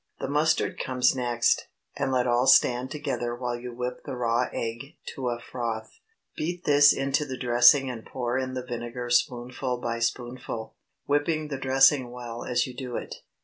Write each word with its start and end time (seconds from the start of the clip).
The 0.19 0.27
mustard 0.27 0.79
comes 0.79 1.13
next, 1.15 1.67
and 1.95 2.11
let 2.11 2.25
all 2.25 2.47
stand 2.47 2.89
together 2.89 3.35
while 3.35 3.55
you 3.55 3.71
whip 3.71 4.01
the 4.03 4.15
raw 4.15 4.47
egg 4.51 4.97
to 5.13 5.29
a 5.29 5.39
froth. 5.39 5.99
Beat 6.35 6.65
this 6.65 6.91
into 6.91 7.23
the 7.23 7.37
dressing, 7.37 7.87
and 7.87 8.03
pour 8.03 8.35
in 8.35 8.55
the 8.55 8.65
vinegar 8.65 9.11
spoonful 9.11 9.77
by 9.79 9.99
spoonful, 9.99 10.73
whipping 11.05 11.49
the 11.49 11.59
dressing 11.59 12.09
well 12.09 12.43
as 12.43 12.65
you 12.65 12.75
do 12.75 12.95
it. 12.95 13.13